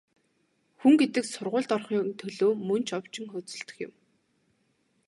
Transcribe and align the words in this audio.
Хүн 0.79 0.93
гэдэг 1.01 1.23
сургуульд 1.33 1.71
орохын 1.75 2.09
төлөө 2.19 2.51
мөн 2.67 2.81
ч 2.87 2.89
овжин 2.97 3.27
хөөцөлдөх 3.31 3.77
юм. 3.87 3.93